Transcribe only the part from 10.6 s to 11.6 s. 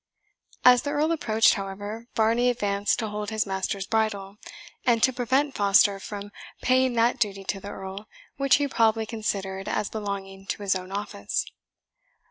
his own office.